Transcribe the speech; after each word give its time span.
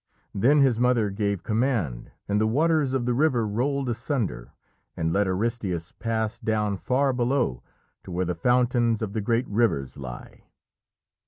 Then 0.33 0.61
his 0.61 0.79
mother 0.79 1.11
gave 1.11 1.43
command, 1.43 2.09
and 2.27 2.41
the 2.41 2.47
waters 2.47 2.95
of 2.95 3.05
the 3.05 3.13
river 3.13 3.45
rolled 3.45 3.87
asunder 3.87 4.51
and 4.97 5.13
let 5.13 5.27
Aristæus 5.27 5.93
pass 5.99 6.39
down 6.39 6.77
far 6.77 7.13
below 7.13 7.61
to 8.05 8.09
where 8.11 8.25
the 8.25 8.33
fountains 8.33 9.03
of 9.03 9.13
the 9.13 9.21
great 9.21 9.47
rivers 9.47 9.97
lie. 9.97 10.45